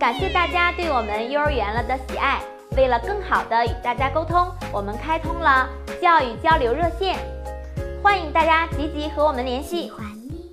[0.00, 2.40] 感谢大家对我们幼儿园了的喜爱。
[2.74, 5.68] 为了更好的与大家沟通，我们开通了
[6.00, 7.18] 教育交流热线，
[8.02, 9.92] 欢迎大家积极和我们联系。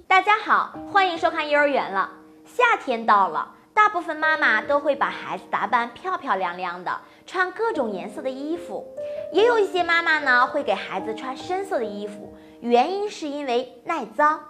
[0.05, 2.09] 大家好，欢迎收看幼儿园了。
[2.43, 8.85] 夏天到了，大部分妈妈都会把孩子打扮漂漂亮亮的，穿各种颜色的衣服。
[9.31, 14.41] 也有一些妈妈呢，会给孩子穿深色的衣服，原因是因为耐脏。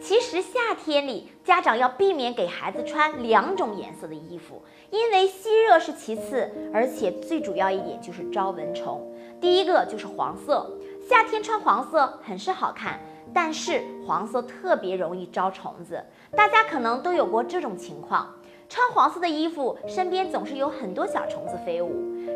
[0.00, 9.06] 其实夏天里，家长要避免给孩子穿两种颜色的衣服，因为吸热是其次，而且最主要一点就是招蚊虫。
[9.40, 10.70] 第一个就是黄色，
[11.06, 12.98] 夏天穿黄色很是好看，
[13.34, 16.02] 但是黄色特别容易招虫子。
[16.34, 18.34] 大家可能都有过这种情况，
[18.70, 21.92] 穿黄色的衣服，身边总是有很多小虫子飞舞，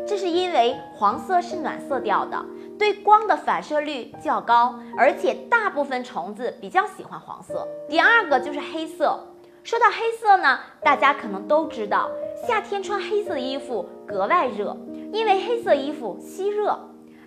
[0.07, 2.45] 这是因为黄色是暖色调的。
[2.77, 7.67] 对光的反射率较高，而且大部分虫子比较喜欢黄色。
[7.89, 9.19] 第二个就是黑色。
[9.63, 12.09] 说到黑色呢，大家可能都知道，
[12.47, 14.77] 夏天穿黑色衣服格外热，
[15.11, 16.77] 因为黑色衣服吸热。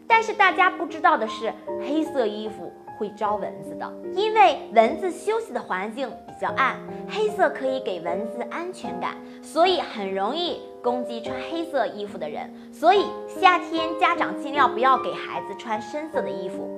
[0.08, 1.52] 但是大家不知道的是，
[1.86, 2.72] 黑色衣服。
[2.98, 6.74] 会招蚊子的，因为蚊子休息的环境比较暗，
[7.08, 12.52] 黑色可以给蚊子安全感，所以很容易攻击穿黑色衣服的人。
[12.72, 16.68] 所以夏天家长尽量不要给孩子穿深色的衣服。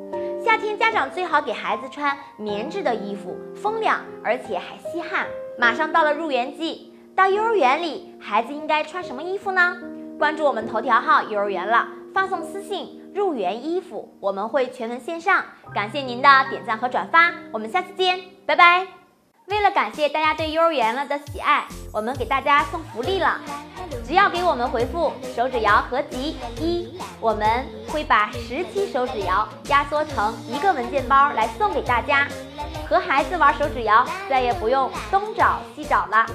[0.44, 5.26] 夏天家长最好给孩子穿棉质的衣服，风凉而且还吸汗。
[5.58, 9.74] 马上到了入园季，到幼儿园里，孩子应该穿什么衣服呢？
[10.18, 12.98] 关注我们头条号幼儿园了，发送私信。
[13.12, 15.44] 入园衣服，我们会全文线上。
[15.74, 18.86] 感谢您的点赞和转发，我们下次见，拜拜。
[19.46, 23.40] 为了感谢大家对幼儿园了的喜爱，我们给大家送福利了。
[24.06, 32.28] 只要给我们回复手指谣合集一，我们会把十期手指谣压缩成一个文件包来送给大家。
[32.88, 36.26] 和孩子玩手指谣，再也不用东找西找了。